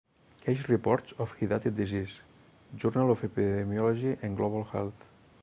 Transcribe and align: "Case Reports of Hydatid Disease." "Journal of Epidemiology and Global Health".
"Case 0.43 0.67
Reports 0.67 1.13
of 1.19 1.31
Hydatid 1.37 1.75
Disease." 1.75 2.09
"Journal 2.75 3.11
of 3.11 3.21
Epidemiology 3.21 4.17
and 4.23 4.35
Global 4.35 4.63
Health". 4.63 4.97